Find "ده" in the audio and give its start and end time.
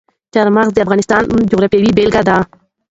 2.27-2.37